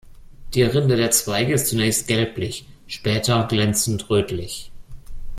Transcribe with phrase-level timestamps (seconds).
[0.55, 4.71] Die Rinde der Zweige ist zunächst gelblich, später glänzend rötlich.